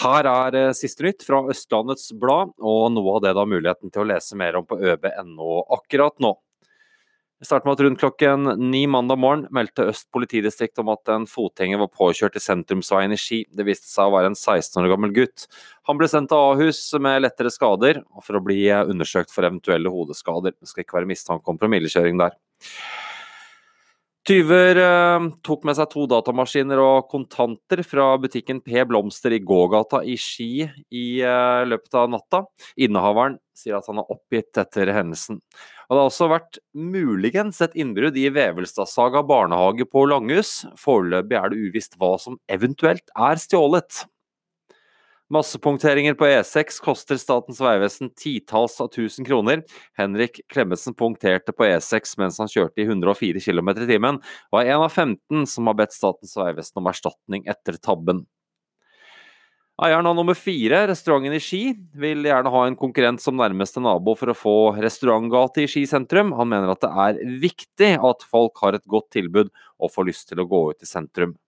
Her 0.00 0.24
er 0.24 0.56
eh, 0.56 0.76
siste 0.76 1.04
nytt 1.04 1.24
fra 1.26 1.42
Østlandets 1.52 2.12
Blad, 2.16 2.54
og 2.56 2.86
noe 2.94 3.18
av 3.18 3.24
det 3.24 3.34
du 3.34 3.40
har 3.42 3.50
muligheten 3.50 3.92
til 3.92 4.04
å 4.04 4.08
lese 4.08 4.38
mer 4.38 4.56
om 4.56 4.68
på 4.68 4.78
øb.no 4.80 5.64
akkurat 5.76 6.16
nå. 6.24 6.36
Vi 7.40 7.48
starter 7.48 7.68
med 7.68 7.78
at 7.78 7.82
Rundt 7.86 8.00
klokken 8.02 8.50
ni 8.68 8.82
mandag 8.88 9.16
morgen 9.20 9.46
meldte 9.56 9.86
Øst 9.88 10.10
politidistrikt 10.12 10.80
om 10.82 10.90
at 10.92 11.08
en 11.08 11.24
fotgjenger 11.28 11.80
var 11.80 11.88
påkjørt 11.88 12.36
i 12.36 12.42
sentrumsveien 12.44 13.16
i 13.16 13.20
Ski. 13.20 13.38
Det 13.48 13.64
viste 13.64 13.88
seg 13.88 14.10
å 14.10 14.12
være 14.12 14.32
en 14.32 14.36
16 14.36 14.76
år 14.82 14.90
gammel 14.92 15.14
gutt. 15.16 15.46
Han 15.88 16.00
ble 16.00 16.08
sendt 16.12 16.28
til 16.32 16.36
Ahus 16.36 16.82
med 17.00 17.22
lettere 17.24 17.52
skader, 17.52 18.02
for 18.20 18.36
å 18.36 18.44
bli 18.44 18.66
undersøkt 18.68 19.32
for 19.32 19.48
eventuelle 19.48 19.92
hodeskader. 19.92 20.52
Det 20.52 20.68
skal 20.68 20.84
ikke 20.84 21.00
være 21.00 21.12
mistanke 21.12 21.48
om 21.48 21.60
promillekjøring 21.60 22.20
der. 22.20 22.36
Tyver 24.28 24.76
eh, 24.76 25.26
tok 25.46 25.62
med 25.64 25.78
seg 25.78 25.88
to 25.94 26.02
datamaskiner 26.10 26.80
og 26.82 27.06
kontanter 27.08 27.80
fra 27.88 28.10
butikken 28.20 28.58
P 28.60 28.82
Blomster 28.84 29.32
i 29.32 29.40
gågata 29.40 30.02
i 30.04 30.18
Ski 30.20 30.66
i 30.68 31.04
eh, 31.24 31.62
løpet 31.64 31.96
av 31.96 32.10
natta. 32.12 32.42
Innehaveren 32.76 33.38
sier 33.56 33.78
at 33.78 33.88
han 33.88 34.02
er 34.02 34.12
oppgitt 34.12 34.60
etter 34.60 34.92
hendelsen. 34.92 35.40
Og 35.88 35.96
Det 35.96 36.02
har 36.02 36.10
også 36.12 36.28
vært 36.30 36.60
muligens 36.76 37.62
et 37.64 37.80
innbrudd 37.80 38.18
i 38.20 38.28
Vevelstadsaga 38.36 39.24
barnehage 39.26 39.88
på 39.88 40.04
Langhus. 40.12 40.52
Foreløpig 40.78 41.40
er 41.40 41.50
det 41.50 41.64
uvisst 41.70 41.96
hva 41.96 42.12
som 42.20 42.36
eventuelt 42.52 43.08
er 43.16 43.40
stjålet. 43.40 44.04
Massepunkteringer 45.30 46.16
på 46.18 46.26
E6 46.26 46.80
koster 46.82 47.18
Statens 47.20 47.60
vegvesen 47.62 48.08
titalls 48.18 48.80
av 48.82 48.88
tusen 48.90 49.24
kroner. 49.24 49.60
Henrik 49.94 50.40
Klemetsen 50.50 50.96
punkterte 50.98 51.54
på 51.54 51.68
E6 51.68 52.16
mens 52.18 52.40
han 52.42 52.50
kjørte 52.50 52.82
i 52.82 52.86
104 52.88 53.38
km 53.44 53.70
i 53.76 53.86
timen, 53.86 54.18
og 54.50 54.58
er 54.58 54.72
en 54.74 54.82
av 54.88 54.90
15 54.90 55.46
som 55.46 55.70
har 55.70 55.76
bedt 55.78 55.94
Statens 55.94 56.34
vegvesen 56.34 56.80
om 56.82 56.90
erstatning 56.90 57.46
etter 57.46 57.78
tabben. 57.78 58.24
Eieren 59.80 60.08
av 60.10 60.16
nummer 60.18 60.34
fire, 60.34 60.82
restauranten 60.90 61.32
i 61.32 61.40
Ski, 61.40 61.60
vil 61.96 62.26
gjerne 62.26 62.50
ha 62.52 62.64
en 62.66 62.74
konkurrent 62.76 63.22
som 63.22 63.38
nærmeste 63.38 63.80
nabo 63.80 64.16
for 64.18 64.32
å 64.32 64.36
få 64.36 64.56
restaurantgate 64.82 65.62
i 65.62 65.68
Ski 65.70 65.84
sentrum. 65.88 66.34
Han 66.36 66.50
mener 66.50 66.74
at 66.74 66.82
det 66.82 66.90
er 67.06 67.22
viktig 67.46 67.92
at 68.10 68.26
folk 68.26 68.58
har 68.66 68.76
et 68.76 68.90
godt 68.90 69.12
tilbud 69.14 69.54
og 69.78 69.94
får 69.94 70.10
lyst 70.10 70.28
til 70.28 70.42
å 70.42 70.48
gå 70.50 70.64
ut 70.74 70.82
i 70.82 70.90
sentrum. 70.90 71.38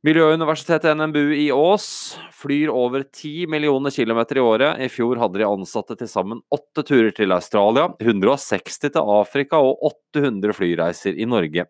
Miljøuniversitetet 0.00 0.96
NMBU 0.96 1.34
i 1.36 1.50
Ås 1.52 1.86
flyr 2.32 2.70
over 2.72 3.02
10 3.04 3.50
millioner 3.52 3.92
kilometer 3.92 4.38
i 4.38 4.40
året. 4.40 4.78
I 4.80 4.88
fjor 4.88 5.18
hadde 5.20 5.42
de 5.42 5.44
ansatte 5.44 5.92
til 6.00 6.08
sammen 6.08 6.40
åtte 6.56 6.86
turer 6.88 7.10
til 7.12 7.34
Australia, 7.36 7.90
160 8.00 8.80
til 8.86 8.96
Afrika 8.96 9.60
og 9.60 9.84
800 10.16 10.56
flyreiser 10.56 11.20
i 11.20 11.26
Norge. 11.28 11.66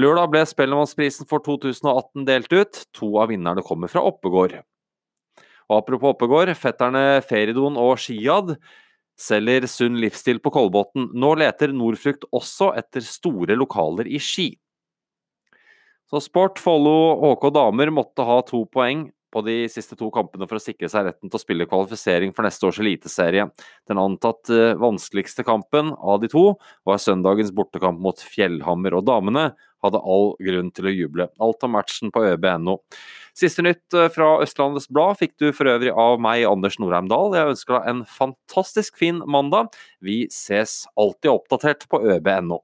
Lørdag 0.00 0.32
ble 0.32 0.46
Spellemannsprisen 0.48 1.28
for 1.28 1.44
2018 1.44 2.24
delt 2.30 2.56
ut. 2.56 2.80
To 2.96 3.12
av 3.20 3.28
vinnerne 3.34 3.60
kommer 3.68 3.92
fra 3.92 4.00
Oppegård. 4.08 4.56
Og 5.68 5.76
apropos 5.76 6.16
Oppegård, 6.16 6.54
fetterne 6.56 7.20
Feridon 7.28 7.76
og 7.76 7.98
Shiad 8.00 8.56
selger 9.20 9.68
sunn 9.68 10.00
livsstil 10.00 10.40
på 10.40 10.56
Kolbotn. 10.56 11.10
Nå 11.12 11.36
leter 11.44 11.76
Norfrukt 11.76 12.24
også 12.32 12.72
etter 12.80 13.04
store 13.04 13.60
lokaler 13.60 14.08
i 14.08 14.16
Ski. 14.16 14.54
Så 16.12 16.20
Sport 16.20 16.58
Follo 16.60 17.16
HK 17.22 17.46
damer 17.56 17.88
måtte 17.88 18.24
ha 18.28 18.42
to 18.44 18.66
poeng 18.68 19.06
på 19.32 19.40
de 19.46 19.54
siste 19.72 19.96
to 19.96 20.10
kampene 20.12 20.44
for 20.44 20.58
å 20.58 20.60
sikre 20.60 20.90
seg 20.92 21.06
retten 21.06 21.30
til 21.30 21.38
å 21.38 21.40
spille 21.40 21.66
kvalifisering 21.70 22.34
for 22.36 22.44
neste 22.44 22.66
års 22.68 22.80
eliteserie. 22.82 23.46
Den 23.88 24.00
antatt 24.02 24.50
eh, 24.52 24.74
vanskeligste 24.76 25.40
kampen 25.46 25.94
av 25.96 26.18
de 26.20 26.28
to 26.28 26.42
var 26.84 27.00
søndagens 27.00 27.54
bortekamp 27.56 28.02
mot 28.04 28.20
Fjellhammer, 28.20 28.98
og 28.98 29.06
damene 29.08 29.46
hadde 29.80 30.02
all 30.04 30.34
grunn 30.36 30.68
til 30.76 30.90
å 30.90 30.92
juble. 30.92 31.26
Alt 31.40 31.64
om 31.64 31.72
matchen 31.78 32.12
på 32.12 32.26
øb.no. 32.28 32.76
Siste 33.32 33.64
nytt 33.64 33.96
eh, 33.96 34.10
fra 34.12 34.34
Østlandets 34.44 34.90
Blad 34.92 35.16
fikk 35.22 35.38
du 35.40 35.48
for 35.56 35.70
øvrig 35.72 35.94
av 35.96 36.20
meg, 36.20 36.44
Anders 36.50 36.76
Norheim 36.82 37.08
Dahl. 37.08 37.32
Jeg 37.38 37.54
ønsker 37.54 37.78
deg 37.78 37.88
en 37.94 38.04
fantastisk 38.18 39.00
fin 39.00 39.24
mandag. 39.24 39.72
Vi 40.04 40.26
ses 40.28 40.82
alltid 40.92 41.32
oppdatert 41.32 41.88
på 41.88 42.04
øb.no. 42.04 42.60